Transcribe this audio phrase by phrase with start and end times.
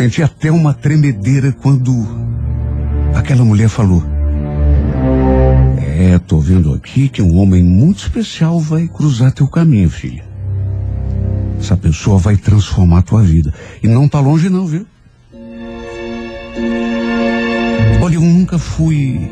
[0.00, 1.92] senti até uma tremedeira quando
[3.14, 4.02] aquela mulher falou:
[5.78, 10.24] É, tô vendo aqui que um homem muito especial vai cruzar teu caminho, filha.
[11.58, 13.52] Essa pessoa vai transformar tua vida.
[13.82, 14.86] E não tá longe não, viu?
[18.00, 19.30] Olha, eu nunca fui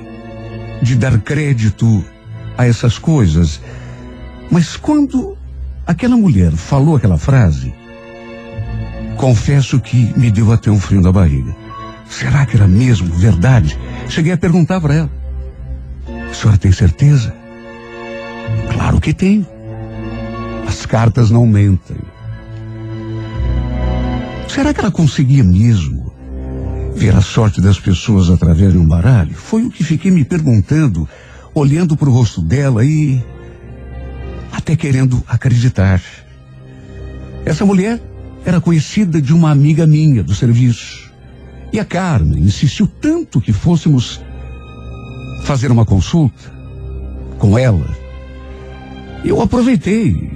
[0.82, 2.04] de dar crédito
[2.58, 3.58] a essas coisas.
[4.50, 5.34] Mas quando
[5.86, 7.72] aquela mulher falou aquela frase,
[9.18, 11.54] confesso que me deu até um frio na barriga.
[12.08, 13.76] Será que era mesmo verdade?
[14.08, 15.10] Cheguei a perguntar para ela.
[16.30, 17.34] A senhora tem certeza?
[18.72, 19.46] Claro que tenho.
[20.66, 21.98] As cartas não mentem.
[24.48, 26.12] Será que ela conseguia mesmo
[26.94, 29.34] ver a sorte das pessoas através de um baralho?
[29.34, 31.08] Foi o que fiquei me perguntando,
[31.52, 33.22] olhando para o rosto dela e
[34.52, 36.00] até querendo acreditar.
[37.44, 38.00] Essa mulher
[38.44, 41.10] era conhecida de uma amiga minha do serviço.
[41.72, 44.20] E a Carmen insistiu tanto que fôssemos
[45.44, 46.52] fazer uma consulta
[47.38, 47.86] com ela.
[49.24, 50.30] Eu aproveitei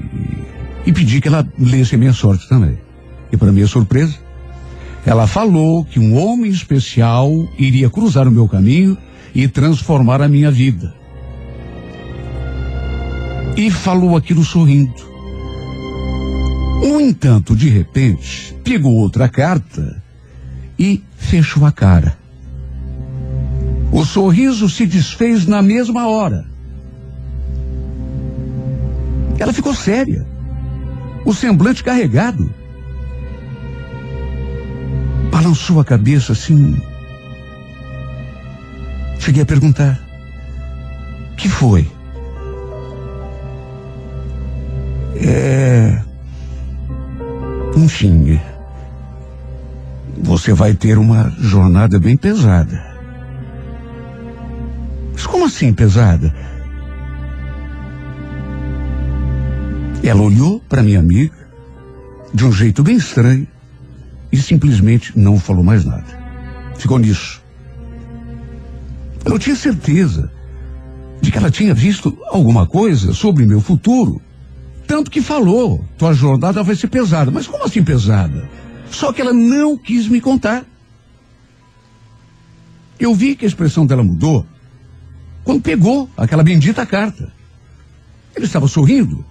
[0.85, 2.79] e pedi que ela lesse a minha sorte também.
[3.31, 4.17] E para minha surpresa,
[5.07, 8.97] ela falou que um homem especial iria cruzar o meu caminho
[9.35, 10.95] e transformar a minha vida.
[13.57, 15.12] E falou aquilo sorrindo.
[16.83, 20.03] No entanto, de repente, pegou outra carta
[20.77, 22.19] e fechou a cara.
[23.93, 26.45] O sorriso se desfez na mesma hora.
[29.39, 30.27] Ela ficou séria,
[31.25, 32.53] o semblante carregado.
[35.31, 36.77] Balançou a cabeça assim.
[39.21, 40.01] Cheguei a perguntar:
[41.37, 41.89] que foi?
[45.15, 46.12] É.
[47.77, 48.41] Enfim.
[50.19, 52.93] Você vai ter uma jornada bem pesada.
[55.13, 56.35] Mas como assim pesada?
[60.03, 61.35] Ela olhou para minha amiga
[62.35, 63.47] de um jeito bem estranho
[64.31, 66.05] e simplesmente não falou mais nada.
[66.77, 67.43] Ficou nisso.
[69.25, 70.31] Eu tinha certeza
[71.21, 74.21] de que ela tinha visto alguma coisa sobre meu futuro.
[74.93, 77.31] Tanto que falou, tua jornada vai ser pesada.
[77.31, 78.47] Mas como assim pesada?
[78.91, 80.67] Só que ela não quis me contar.
[83.01, 84.47] Eu vi que a expressão dela mudou
[85.45, 87.33] quando pegou aquela bendita carta.
[88.37, 89.25] Ele estava sorrindo.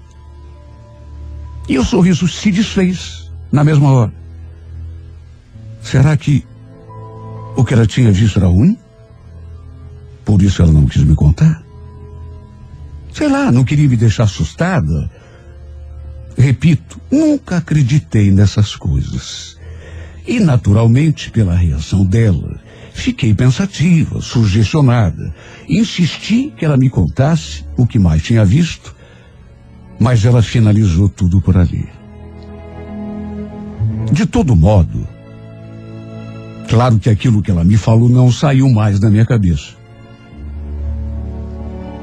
[1.69, 4.13] E o sorriso se desfez na mesma hora.
[5.83, 6.43] Será que
[7.55, 8.75] o que ela tinha visto era ruim?
[10.25, 11.61] Por isso ela não quis me contar?
[13.13, 15.21] Sei lá, não queria me deixar assustada.
[16.38, 19.58] Repito, nunca acreditei nessas coisas.
[20.28, 22.59] E, naturalmente, pela reação dela,
[22.94, 25.34] fiquei pensativa, sugestionada.
[25.68, 28.96] Insisti que ela me contasse o que mais tinha visto,
[30.00, 31.88] mas ela finalizou tudo por ali.
[34.12, 35.08] De todo modo,
[36.70, 39.74] claro que aquilo que ela me falou não saiu mais da minha cabeça.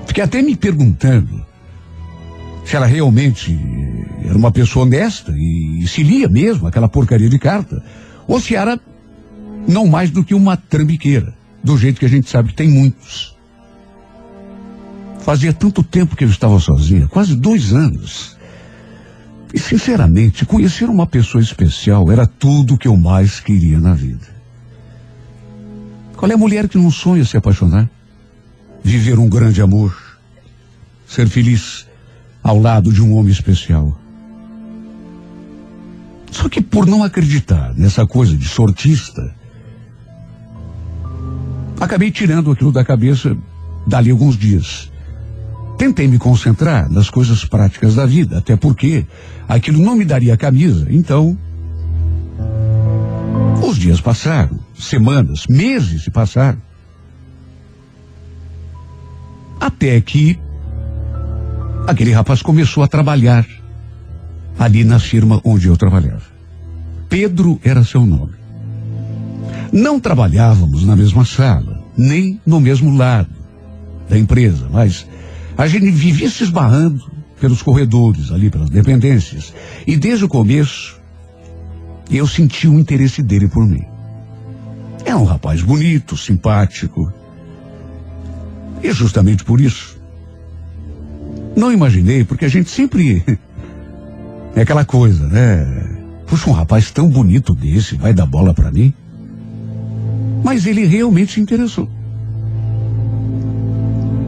[0.06, 1.47] Fiquei até me perguntando
[2.68, 3.58] se ela realmente
[4.22, 7.82] era uma pessoa honesta e, e se lia mesmo aquela porcaria de carta,
[8.26, 8.78] ou se era
[9.66, 11.34] não mais do que uma trambiqueira,
[11.64, 13.34] do jeito que a gente sabe que tem muitos.
[15.20, 18.36] Fazia tanto tempo que eu estava sozinha, quase dois anos.
[19.54, 24.28] E, sinceramente, conhecer uma pessoa especial era tudo o que eu mais queria na vida.
[26.14, 27.88] Qual é a mulher que não sonha se apaixonar?
[28.84, 29.96] Viver um grande amor?
[31.06, 31.87] Ser feliz
[32.48, 33.94] ao lado de um homem especial?
[36.30, 39.34] Só que por não acreditar nessa coisa de sortista,
[41.78, 43.36] acabei tirando aquilo da cabeça
[43.86, 44.90] dali alguns dias.
[45.76, 49.06] Tentei me concentrar nas coisas práticas da vida, até porque
[49.46, 50.86] aquilo não me daria camisa.
[50.88, 51.36] Então,
[53.62, 56.58] os dias passaram, semanas, meses se passaram.
[59.60, 60.38] Até que
[61.88, 63.46] aquele rapaz começou a trabalhar
[64.58, 66.22] ali na firma onde eu trabalhava.
[67.08, 68.34] Pedro era seu nome.
[69.72, 73.30] Não trabalhávamos na mesma sala, nem no mesmo lado
[74.06, 75.06] da empresa, mas
[75.56, 79.54] a gente vivia se esbarrando pelos corredores, ali pelas dependências.
[79.86, 81.00] E desde o começo,
[82.10, 83.84] eu senti o interesse dele por mim.
[85.06, 87.10] É um rapaz bonito, simpático.
[88.82, 89.97] E justamente por isso,
[91.58, 93.24] não imaginei, porque a gente sempre.
[94.56, 95.64] É aquela coisa, né?
[96.26, 98.92] Puxa, um rapaz tão bonito desse vai dar bola para mim?
[100.42, 101.88] Mas ele realmente se interessou.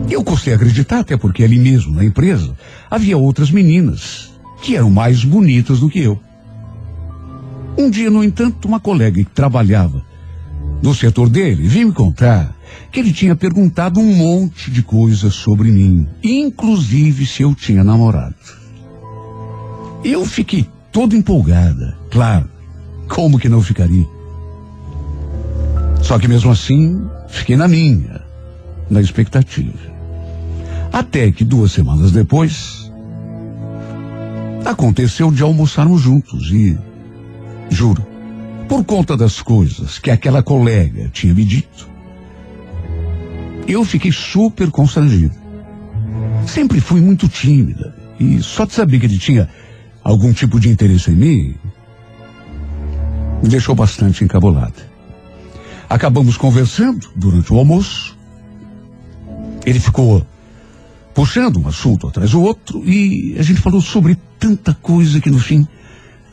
[0.08, 2.54] Eu custei acreditar, até porque ali mesmo, na empresa,
[2.88, 4.30] havia outras meninas
[4.62, 6.20] que eram mais bonitas do que eu.
[7.76, 10.04] Um dia, no entanto, uma colega que trabalhava
[10.82, 12.54] no setor dele veio me contar
[12.90, 18.34] que ele tinha perguntado um monte de coisas sobre mim, inclusive se eu tinha namorado.
[20.04, 22.48] Eu fiquei todo empolgada, claro.
[23.08, 24.06] Como que não ficaria?
[26.02, 28.22] Só que mesmo assim, fiquei na minha,
[28.88, 29.78] na expectativa.
[30.92, 32.90] Até que duas semanas depois,
[34.64, 36.76] aconteceu de almoçarmos juntos e,
[37.68, 38.04] juro,
[38.70, 41.90] por conta das coisas que aquela colega tinha me dito,
[43.66, 45.34] eu fiquei super constrangido.
[46.46, 49.48] Sempre fui muito tímida e só de saber que ele tinha
[50.04, 51.54] algum tipo de interesse em mim
[53.42, 54.88] me deixou bastante encabulada.
[55.88, 58.16] Acabamos conversando durante o almoço.
[59.66, 60.24] Ele ficou
[61.12, 65.40] puxando um assunto atrás do outro e a gente falou sobre tanta coisa que no
[65.40, 65.66] fim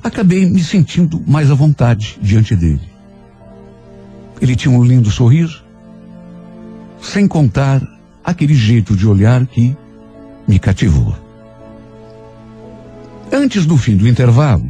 [0.07, 2.81] acabei me sentindo mais à vontade diante dele.
[4.42, 5.63] Ele tinha um lindo sorriso,
[7.01, 7.81] sem contar
[8.24, 9.75] aquele jeito de olhar que
[10.48, 11.15] me cativou.
[13.31, 14.68] Antes do fim do intervalo,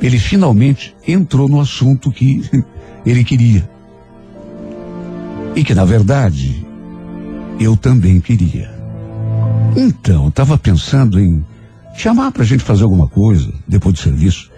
[0.00, 2.42] ele finalmente entrou no assunto que
[3.04, 3.68] ele queria.
[5.54, 6.66] E que, na verdade,
[7.58, 8.70] eu também queria.
[9.76, 11.44] Então, estava pensando em
[12.00, 14.50] chamar para a gente fazer alguma coisa depois do serviço.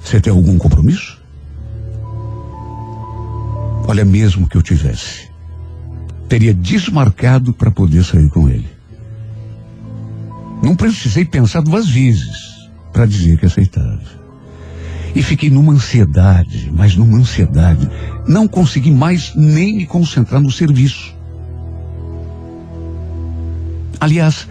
[0.00, 1.20] Você tem algum compromisso?
[3.86, 5.28] Olha, mesmo que eu tivesse,
[6.28, 8.68] teria desmarcado para poder sair com ele.
[10.62, 14.00] Não precisei pensar duas vezes para dizer que aceitava.
[15.14, 17.86] E fiquei numa ansiedade, mas numa ansiedade.
[18.26, 21.14] Não consegui mais nem me concentrar no serviço.
[24.00, 24.48] Aliás,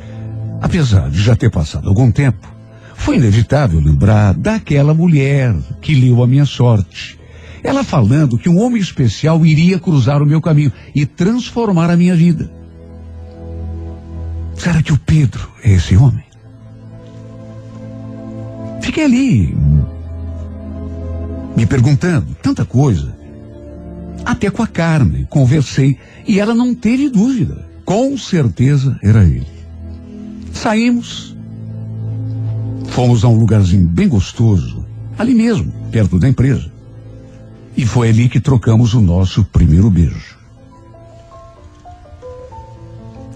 [0.61, 2.47] apesar de já ter passado algum tempo,
[2.95, 7.19] foi inevitável lembrar daquela mulher que leu a minha sorte.
[7.63, 12.15] Ela falando que um homem especial iria cruzar o meu caminho e transformar a minha
[12.15, 12.51] vida.
[14.55, 16.23] Será que o Pedro é esse homem?
[18.81, 19.57] Fiquei ali,
[21.55, 23.15] me perguntando tanta coisa.
[24.23, 25.97] Até com a Carmen, conversei
[26.27, 27.65] e ela não teve dúvida.
[27.83, 29.60] Com certeza era ele.
[30.61, 31.35] Saímos,
[32.89, 34.85] fomos a um lugarzinho bem gostoso,
[35.17, 36.71] ali mesmo, perto da empresa.
[37.75, 40.37] E foi ali que trocamos o nosso primeiro beijo.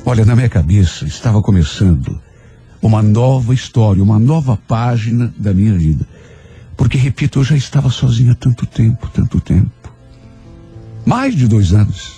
[0.06, 2.22] Olha, na minha cabeça estava começando
[2.80, 6.08] uma nova história, uma nova página da minha vida.
[6.78, 9.72] Porque, repito, eu já estava sozinha há tanto tempo, tanto tempo.
[11.04, 12.15] Mais de dois anos.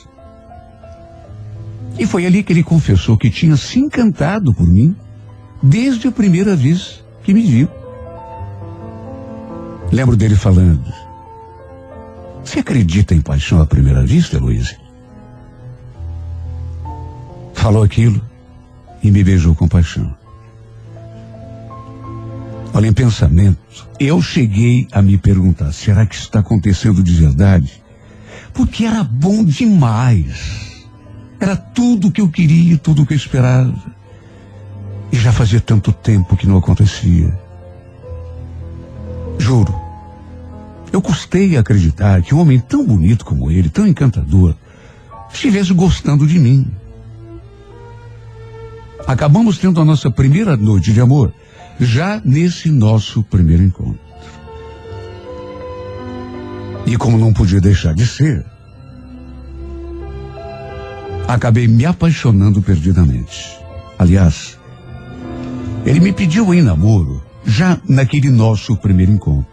[1.99, 4.95] E foi ali que ele confessou que tinha se encantado por mim
[5.61, 7.67] desde a primeira vez que me viu.
[9.91, 10.93] Lembro dele falando:
[12.43, 14.75] Você acredita em paixão à primeira vista, Luiz?
[17.53, 18.21] Falou aquilo
[19.01, 20.15] e me beijou com paixão.
[22.73, 23.57] Olha, em pensamento,
[23.99, 27.81] eu cheguei a me perguntar: será que isso está acontecendo de verdade?
[28.53, 30.76] Porque era bom demais.
[31.39, 33.75] Era tudo o que eu queria, tudo o que eu esperava.
[35.11, 37.33] E já fazia tanto tempo que não acontecia.
[39.37, 39.73] Juro,
[40.91, 44.55] eu custei a acreditar que um homem tão bonito como ele, tão encantador,
[45.31, 46.67] estivesse gostando de mim.
[49.05, 51.33] Acabamos tendo a nossa primeira noite de amor
[51.79, 53.99] já nesse nosso primeiro encontro.
[56.85, 58.45] E como não podia deixar de ser,
[61.27, 63.57] acabei me apaixonando perdidamente.
[63.99, 64.57] Aliás,
[65.85, 69.47] ele me pediu em namoro já naquele nosso primeiro encontro.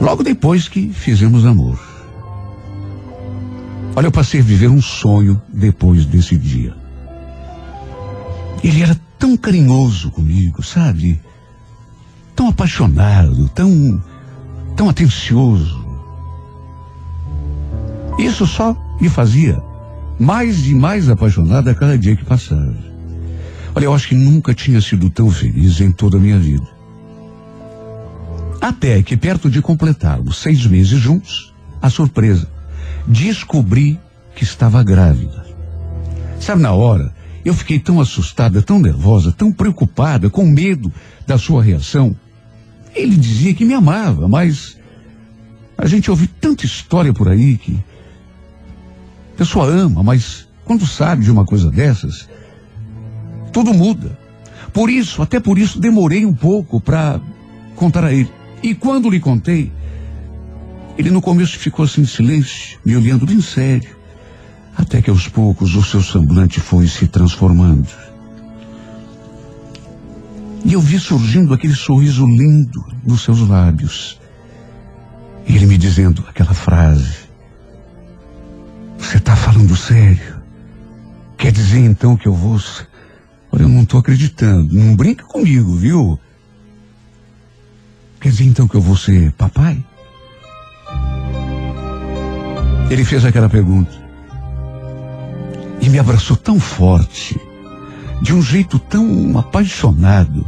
[0.00, 1.78] Logo depois que fizemos amor.
[3.94, 6.74] Olha, eu passei a viver um sonho depois desse dia.
[8.64, 11.20] Ele era tão carinhoso comigo, sabe?
[12.34, 14.02] Tão apaixonado, tão,
[14.76, 15.84] tão atencioso.
[18.18, 19.69] Isso só me fazia
[20.20, 22.76] mais e mais apaixonada a cada dia que passava.
[23.74, 26.68] Olha, eu acho que nunca tinha sido tão feliz em toda a minha vida.
[28.60, 32.46] Até que, perto de completarmos seis meses juntos, a surpresa,
[33.06, 33.98] descobri
[34.36, 35.46] que estava grávida.
[36.38, 40.92] Sabe, na hora, eu fiquei tão assustada, tão nervosa, tão preocupada, com medo
[41.26, 42.14] da sua reação.
[42.94, 44.76] Ele dizia que me amava, mas
[45.78, 47.78] a gente ouve tanta história por aí que
[49.40, 52.28] pessoa ama, mas quando sabe de uma coisa dessas,
[53.50, 54.18] tudo muda.
[54.70, 57.18] Por isso, até por isso, demorei um pouco para
[57.74, 58.30] contar a ele.
[58.62, 59.72] E quando lhe contei,
[60.98, 63.96] ele no começo ficou assim em silêncio, me olhando bem sério,
[64.76, 67.88] até que aos poucos o seu semblante foi se transformando.
[70.66, 74.20] E eu vi surgindo aquele sorriso lindo nos seus lábios.
[75.48, 77.29] E ele me dizendo aquela frase:
[79.00, 80.40] Você está falando sério?
[81.36, 82.60] Quer dizer então que eu vou.
[83.50, 84.72] Olha, eu não estou acreditando.
[84.74, 86.20] Não brinca comigo, viu?
[88.20, 89.82] Quer dizer então que eu vou ser papai?
[92.90, 93.90] Ele fez aquela pergunta.
[95.80, 97.40] E me abraçou tão forte,
[98.20, 100.44] de um jeito tão apaixonado,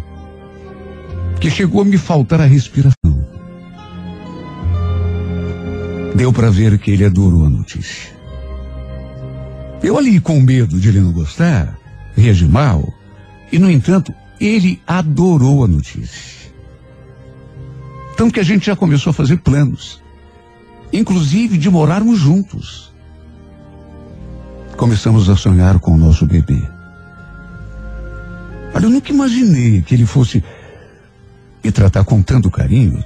[1.41, 3.27] que chegou a me faltar a respiração.
[6.15, 8.22] Deu para ver que ele adorou a notícia.
[9.83, 11.77] Eu ali com medo de ele não gostar,
[12.17, 12.93] reagi mal,
[13.51, 16.43] e no entanto, ele adorou a notícia.
[18.17, 20.01] Tanto que a gente já começou a fazer planos,
[20.93, 22.93] inclusive de morarmos juntos.
[24.77, 26.63] Começamos a sonhar com o nosso bebê.
[28.75, 30.43] Olha, eu nunca imaginei que ele fosse
[31.63, 33.05] me tratar com tanto carinho,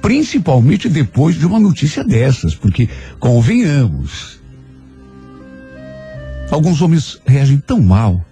[0.00, 2.88] principalmente depois de uma notícia dessas, porque,
[3.20, 4.41] convenhamos,
[6.50, 8.24] alguns homens reagem tão mal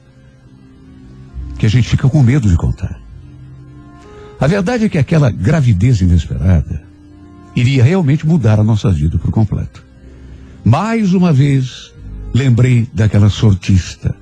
[1.58, 3.00] que a gente fica com medo de contar.
[4.40, 6.82] A verdade é que aquela gravidez inesperada
[7.54, 9.84] iria realmente mudar a nossa vida por completo.
[10.64, 11.92] Mais uma vez,
[12.32, 14.14] lembrei daquela sortista,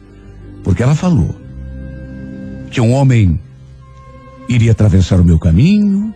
[0.64, 1.35] porque ela falou
[2.71, 3.40] que um homem
[4.49, 6.12] iria atravessar o meu caminho,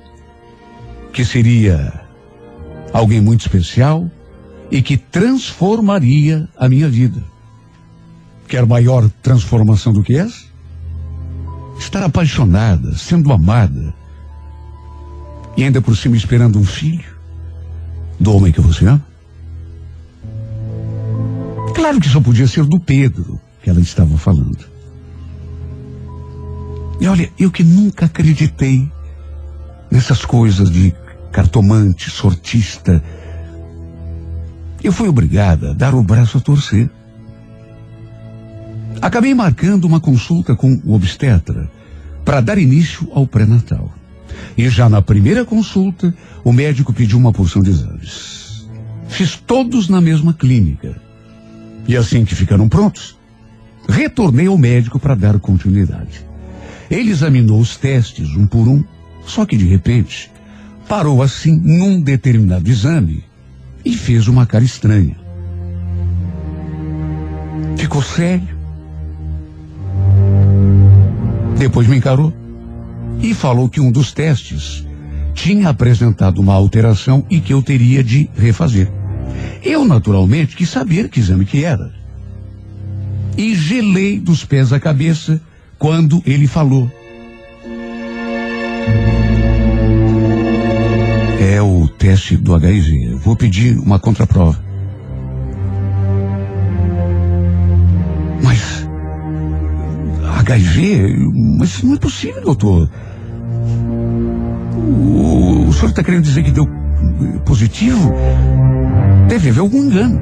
[1.12, 1.92] que seria
[2.92, 4.10] alguém muito especial
[4.70, 7.22] e que transformaria a minha vida.
[8.52, 10.44] Quer maior transformação do que essa?
[11.78, 13.94] Estar apaixonada, sendo amada
[15.56, 17.14] e ainda por cima esperando um filho
[18.20, 19.02] do homem que você ama?
[21.74, 24.66] Claro que só podia ser do Pedro que ela estava falando.
[27.00, 28.86] E olha, eu que nunca acreditei
[29.90, 30.94] nessas coisas de
[31.32, 33.02] cartomante, sortista.
[34.84, 36.90] Eu fui obrigada a dar o braço a torcer.
[39.02, 41.68] Acabei marcando uma consulta com o obstetra
[42.24, 43.92] para dar início ao pré-natal.
[44.56, 48.64] E já na primeira consulta, o médico pediu uma porção de exames.
[49.08, 51.02] Fiz todos na mesma clínica.
[51.88, 53.18] E assim que ficaram prontos,
[53.88, 56.24] retornei ao médico para dar continuidade.
[56.88, 58.84] Ele examinou os testes um por um,
[59.26, 60.30] só que de repente
[60.88, 63.24] parou assim num determinado exame
[63.84, 65.16] e fez uma cara estranha.
[67.76, 68.61] Ficou sério.
[71.58, 72.32] Depois me encarou
[73.20, 74.86] e falou que um dos testes
[75.34, 78.90] tinha apresentado uma alteração e que eu teria de refazer.
[79.62, 81.92] Eu, naturalmente, quis saber que exame que era.
[83.36, 85.40] E gelei dos pés à cabeça
[85.78, 86.90] quando ele falou.
[91.40, 93.14] É o teste do HIV.
[93.16, 94.71] Vou pedir uma contraprova.
[100.54, 101.16] HIV?
[101.58, 102.90] Mas não é possível, doutor.
[104.74, 106.66] O, o senhor está querendo dizer que deu
[107.44, 108.12] positivo?
[109.28, 110.20] Deve haver algum engano.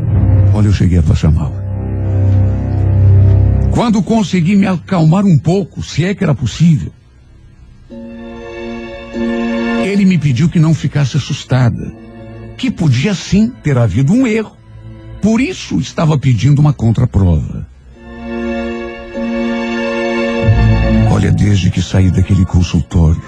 [0.55, 1.53] Olha, eu cheguei a passar mal.
[3.73, 6.93] Quando consegui me acalmar um pouco, se é que era possível,
[9.85, 11.93] ele me pediu que não ficasse assustada,
[12.57, 14.57] que podia sim ter havido um erro.
[15.23, 17.70] Por isso estava pedindo uma contraprova.
[21.21, 23.21] Olha, desde que saí daquele consultório,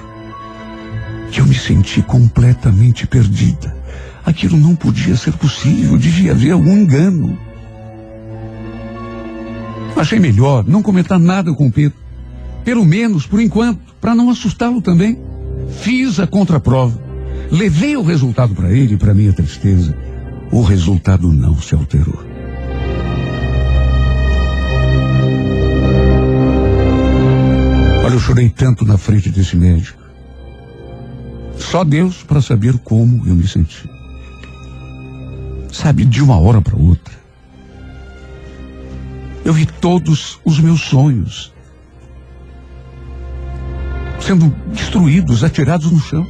[1.31, 3.77] que eu me senti completamente perdida.
[4.25, 7.39] Aquilo não podia ser possível, devia haver algum engano.
[9.95, 11.99] Achei melhor não comentar nada com o Pedro.
[12.65, 15.19] Pelo menos, por enquanto, para não assustá-lo também.
[15.83, 16.99] Fiz a contraprova.
[17.51, 19.95] Levei o resultado para ele e, para minha tristeza,
[20.51, 22.32] o resultado não se alterou.
[28.23, 30.01] Chorei tanto na frente desse médico.
[31.59, 33.91] Só Deus para saber como eu me senti.
[35.73, 37.15] Sabe, de uma hora para outra,
[39.45, 41.53] eu vi todos os meus sonhos
[44.21, 46.25] sendo destruídos, atirados no chão.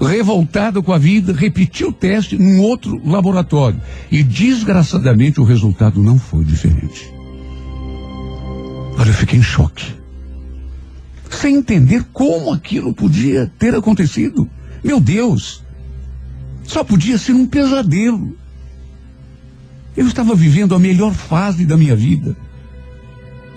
[0.00, 3.80] Revoltado com a vida, repeti o teste num outro laboratório.
[4.10, 7.12] E desgraçadamente o resultado não foi diferente.
[8.96, 9.99] Olha, eu fiquei em choque.
[11.30, 14.48] Sem entender como aquilo podia ter acontecido.
[14.84, 15.62] Meu Deus!
[16.64, 18.36] Só podia ser um pesadelo.
[19.96, 22.36] Eu estava vivendo a melhor fase da minha vida.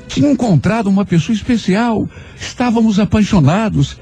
[0.08, 2.08] Tinha encontrado uma pessoa especial.
[2.40, 3.98] Estávamos apaixonados.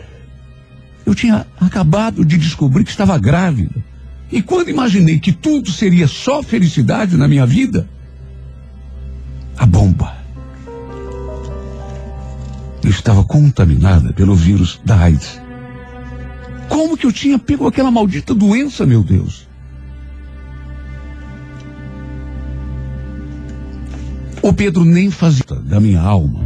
[1.05, 3.83] Eu tinha acabado de descobrir que estava grávida.
[4.31, 7.87] E quando imaginei que tudo seria só felicidade na minha vida,
[9.57, 10.00] a bomba.
[12.91, 15.41] Estava contaminada pelo vírus da AIDS.
[16.67, 19.47] Como que eu tinha pego aquela maldita doença, meu Deus?
[24.41, 26.41] O Pedro nem fazia da minha alma.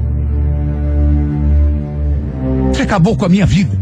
[2.69, 3.75] Você acabou com a minha vida.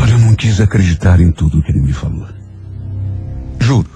[0.00, 2.26] Olha, eu não quis acreditar em tudo que ele me falou.
[3.60, 3.90] Juro.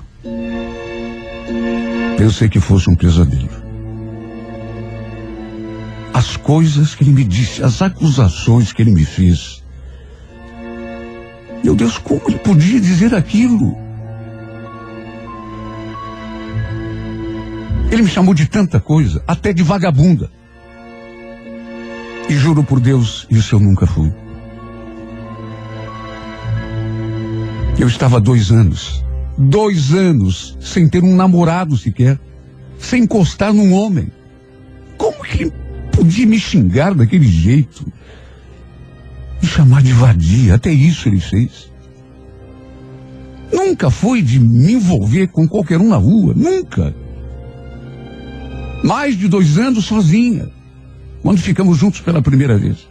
[2.16, 3.47] Pensei que fosse um pesadelo.
[6.48, 9.62] Coisas que ele me disse, as acusações que ele me fez.
[11.62, 13.76] Meu Deus, como ele podia dizer aquilo?
[17.92, 20.30] Ele me chamou de tanta coisa, até de vagabunda.
[22.30, 24.10] E juro por Deus, isso eu nunca fui.
[27.78, 29.04] Eu estava dois anos,
[29.36, 32.18] dois anos, sem ter um namorado sequer,
[32.78, 34.10] sem encostar num homem.
[34.96, 35.52] Como que
[35.98, 37.84] podia me xingar daquele jeito?
[39.42, 41.70] Me chamar de vadia, até isso ele fez.
[43.52, 46.94] Nunca foi de me envolver com qualquer um na rua, nunca.
[48.84, 50.48] Mais de dois anos sozinha,
[51.20, 52.88] quando ficamos juntos pela primeira vez.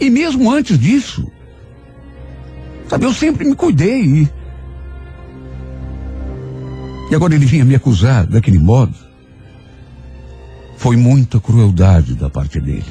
[0.00, 1.30] E mesmo antes disso,
[2.88, 4.26] sabe, eu sempre me cuidei.
[7.10, 9.05] E, agora ele vinha me acusar daquele modo.
[10.76, 12.84] Foi muita crueldade da parte dele.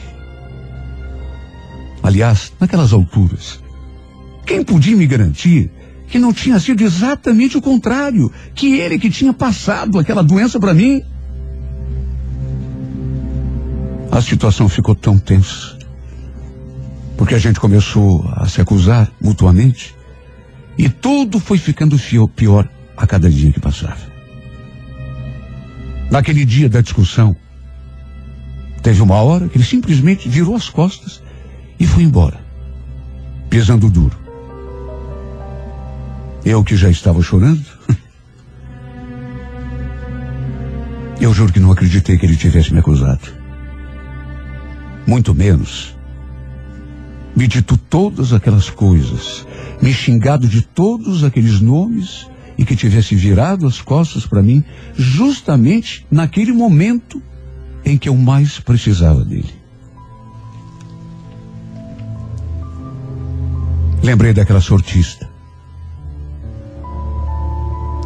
[2.04, 3.60] Aliás, naquelas alturas,
[4.46, 5.72] quem podia me garantir
[6.08, 10.74] que não tinha sido exatamente o contrário, que ele que tinha passado aquela doença para
[10.74, 11.02] mim?
[14.18, 15.78] a situação ficou tão tensa.
[17.18, 19.94] Porque a gente começou a se acusar mutuamente.
[20.78, 21.98] E tudo foi ficando
[22.34, 24.00] pior a cada dia que passava.
[26.10, 27.36] Naquele dia da discussão,
[28.86, 31.20] teve uma hora que ele simplesmente virou as costas
[31.80, 32.40] e foi embora,
[33.50, 34.16] pisando duro.
[36.46, 37.66] Eu que já estava chorando,
[41.20, 43.28] eu juro que não acreditei que ele tivesse me acusado
[45.08, 45.98] muito menos.
[47.36, 49.48] Me dito todas aquelas coisas,
[49.82, 54.64] me xingado de todos aqueles nomes e que tivesse virado as costas para mim,
[54.96, 57.20] justamente naquele momento
[57.86, 59.54] em que eu mais precisava dele.
[64.02, 65.30] Lembrei daquela sortista.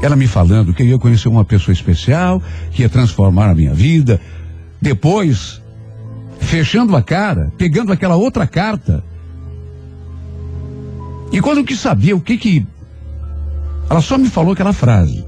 [0.02, 3.74] Ela me falando que eu ia conhecer uma pessoa especial, que ia transformar a minha
[3.74, 4.20] vida.
[4.82, 5.62] Depois,
[6.40, 9.04] fechando a cara, pegando aquela outra carta.
[11.32, 12.66] E quando quis saber o que que.
[13.90, 15.26] Ela só me falou aquela frase.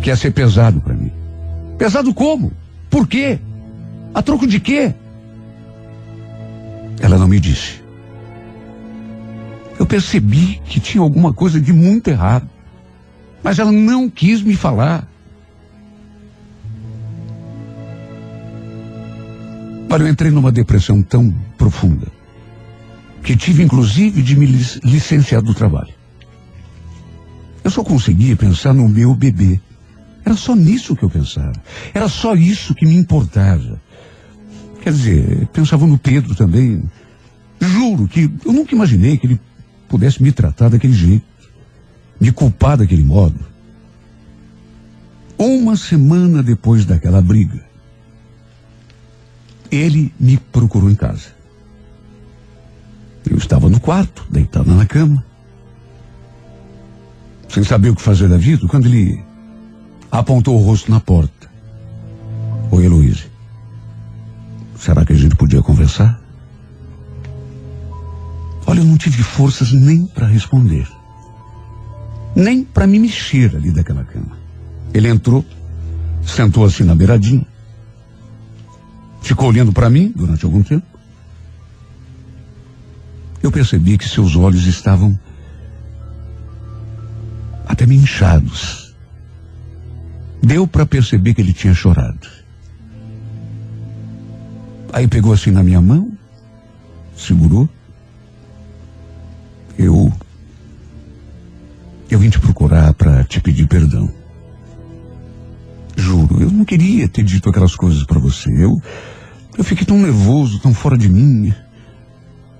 [0.00, 1.12] Que ia ser pesado para mim.
[1.78, 2.52] Pesado como?
[2.92, 3.40] Por quê?
[4.12, 4.94] A troco de quê?
[7.00, 7.82] Ela não me disse.
[9.78, 12.48] Eu percebi que tinha alguma coisa de muito errado.
[13.42, 15.08] Mas ela não quis me falar.
[19.90, 22.06] Olha, eu entrei numa depressão tão profunda
[23.22, 24.46] que tive inclusive de me
[24.84, 25.94] licenciar do trabalho.
[27.64, 29.58] Eu só conseguia pensar no meu bebê.
[30.24, 31.60] Era só nisso que eu pensava.
[31.92, 33.80] Era só isso que me importava.
[34.80, 36.82] Quer dizer, pensava no Pedro também.
[37.60, 39.40] Juro que eu nunca imaginei que ele
[39.88, 41.24] pudesse me tratar daquele jeito,
[42.20, 43.38] me culpar daquele modo.
[45.38, 47.64] Uma semana depois daquela briga,
[49.70, 51.28] ele me procurou em casa.
[53.28, 55.24] Eu estava no quarto, deitado na cama,
[57.48, 59.22] sem saber o que fazer da vida, quando ele
[60.12, 61.50] apontou o rosto na porta.
[62.70, 63.24] Oi, Heloísa.
[64.76, 66.20] Será que a gente podia conversar?
[68.66, 70.86] Olha, eu não tive forças nem para responder.
[72.36, 74.36] Nem para me mexer ali daquela cama.
[74.92, 75.44] Ele entrou,
[76.26, 77.46] sentou assim na beiradinha,
[79.22, 80.86] ficou olhando para mim durante algum tempo.
[83.42, 85.18] Eu percebi que seus olhos estavam
[87.66, 88.81] até me inchados.
[90.42, 92.28] Deu para perceber que ele tinha chorado.
[94.92, 96.12] Aí pegou assim na minha mão,
[97.16, 97.68] segurou.
[99.78, 100.12] Eu.
[102.10, 104.12] Eu vim te procurar para te pedir perdão.
[105.96, 108.50] Juro, eu não queria ter dito aquelas coisas para você.
[108.50, 108.82] Eu.
[109.56, 111.54] Eu fiquei tão nervoso, tão fora de mim.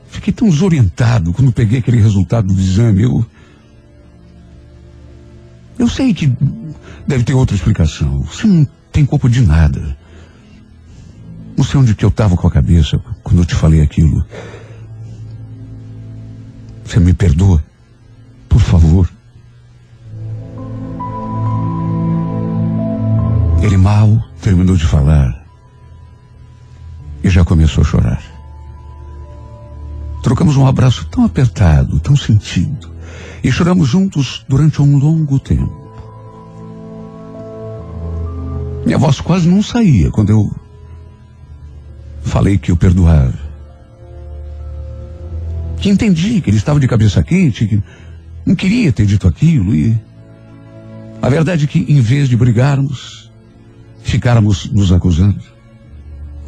[0.08, 3.02] Fiquei tão desorientado quando peguei aquele resultado do exame.
[3.02, 3.26] Eu.
[5.78, 6.32] Eu sei que
[7.06, 8.22] deve ter outra explicação.
[8.22, 9.96] Você não tem culpa de nada.
[11.56, 14.24] Não sei onde que eu estava com a cabeça quando eu te falei aquilo.
[16.84, 17.62] Você me perdoa?
[18.48, 19.10] Por favor.
[23.62, 25.42] Ele mal terminou de falar
[27.22, 28.22] e já começou a chorar.
[30.22, 32.91] Trocamos um abraço tão apertado, tão sentido,
[33.42, 35.82] e choramos juntos durante um longo tempo.
[38.84, 40.54] Minha voz quase não saía quando eu
[42.22, 43.52] falei que o perdoava.
[45.78, 47.82] Que entendi que ele estava de cabeça quente, que
[48.46, 49.98] não queria ter dito aquilo e
[51.20, 53.30] a verdade é que em vez de brigarmos,
[54.02, 55.42] ficáramos nos acusando,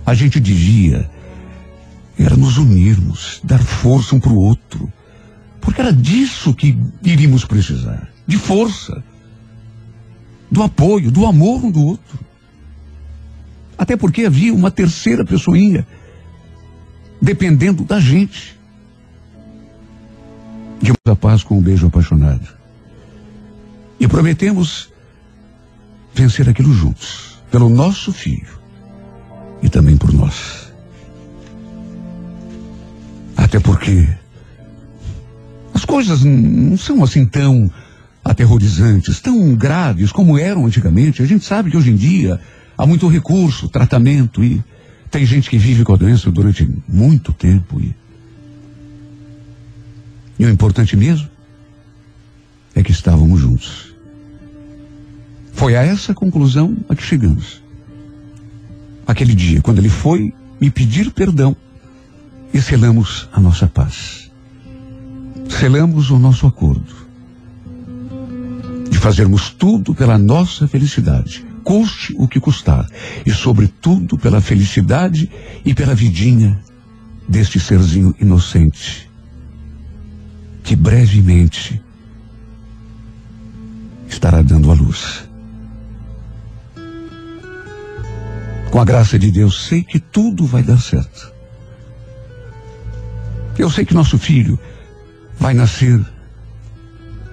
[0.04, 1.08] a gente devia
[2.18, 4.92] era nos unirmos, dar força um para o outro,
[5.64, 9.02] porque era disso que iríamos precisar, de força,
[10.50, 12.18] do apoio, do amor um do outro.
[13.76, 15.86] Até porque havia uma terceira pessoinha
[17.20, 18.56] dependendo da gente.
[20.80, 22.46] Dimos a paz com um beijo apaixonado.
[23.98, 24.92] E prometemos
[26.14, 28.58] vencer aquilo juntos, pelo nosso filho
[29.62, 30.72] e também por nós.
[33.36, 34.06] Até porque
[35.84, 37.70] as coisas não são assim tão
[38.24, 41.22] aterrorizantes, tão graves como eram antigamente.
[41.22, 42.40] A gente sabe que hoje em dia
[42.76, 44.62] Há muito recurso, tratamento e
[45.10, 47.94] tem gente que vive com a doença durante muito tempo e,
[50.38, 51.28] e o importante mesmo
[52.74, 53.94] é que estávamos juntos.
[55.52, 57.62] Foi a essa conclusão a que chegamos.
[59.06, 61.56] Aquele dia, quando ele foi me pedir perdão
[62.52, 64.32] e selamos a nossa paz.
[65.48, 67.04] Selamos o nosso acordo
[68.90, 72.86] de fazermos tudo pela nossa felicidade custe o que custar,
[73.24, 75.30] e sobretudo pela felicidade
[75.64, 76.60] e pela vidinha
[77.26, 79.10] deste serzinho inocente,
[80.62, 81.82] que brevemente
[84.06, 85.26] estará dando a luz.
[88.70, 91.32] Com a graça de Deus, sei que tudo vai dar certo.
[93.56, 94.58] Eu sei que nosso filho
[95.38, 96.00] vai nascer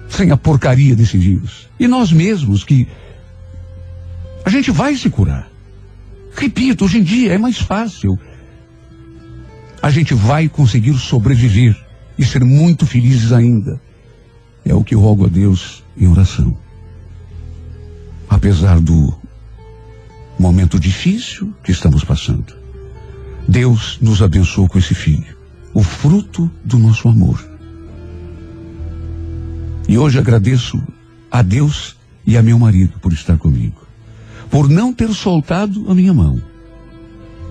[0.08, 1.68] sem a porcaria desse vírus.
[1.78, 2.86] E nós mesmos que
[4.44, 5.48] a gente vai se curar.
[6.34, 8.18] Repito, hoje em dia é mais fácil.
[9.80, 11.76] A gente vai conseguir sobreviver
[12.18, 13.80] e ser muito felizes ainda.
[14.64, 16.56] É o que eu rogo a Deus em oração.
[18.28, 19.14] Apesar do
[20.38, 22.54] momento difícil que estamos passando,
[23.46, 25.36] Deus nos abençoou com esse filho,
[25.74, 27.51] o fruto do nosso amor.
[29.92, 30.82] E hoje agradeço
[31.30, 33.82] a Deus e a meu marido por estar comigo
[34.52, 36.40] por não ter soltado a minha mão,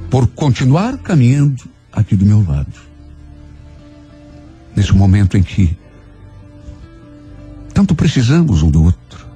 [0.09, 2.73] por continuar caminhando aqui do meu lado.
[4.75, 5.77] Nesse momento em que
[7.75, 9.27] tanto precisamos um do outro,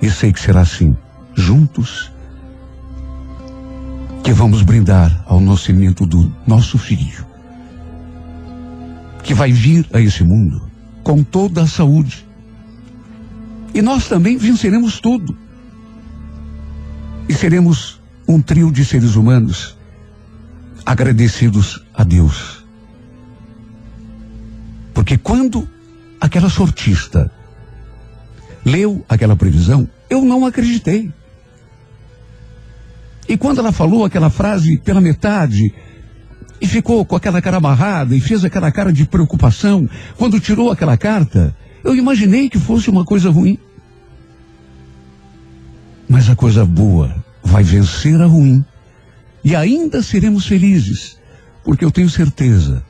[0.00, 0.96] e sei que será assim,
[1.34, 2.10] juntos,
[4.22, 7.26] que vamos brindar ao nascimento do nosso filho,
[9.22, 10.65] que vai vir a esse mundo
[11.06, 12.26] com toda a saúde.
[13.72, 15.38] E nós também venceremos tudo
[17.28, 19.76] e seremos um trio de seres humanos
[20.84, 22.66] agradecidos a Deus.
[24.92, 25.68] Porque quando
[26.20, 27.30] aquela sortista
[28.64, 31.12] leu aquela previsão, eu não acreditei.
[33.28, 35.72] E quando ela falou aquela frase pela metade,
[36.60, 40.96] e ficou com aquela cara amarrada e fez aquela cara de preocupação, quando tirou aquela
[40.96, 43.58] carta, eu imaginei que fosse uma coisa ruim.
[46.08, 48.64] Mas a coisa boa vai vencer a ruim.
[49.44, 51.18] E ainda seremos felizes,
[51.64, 52.82] porque eu tenho certeza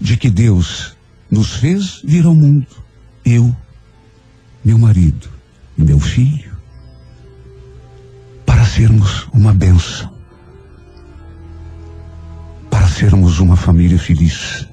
[0.00, 0.96] de que Deus
[1.30, 2.66] nos fez vir ao mundo.
[3.24, 3.54] Eu,
[4.64, 5.28] meu marido
[5.76, 6.52] e meu filho.
[8.44, 8.64] Para
[9.32, 10.11] uma benção para
[13.02, 14.64] sermos uma família feliz.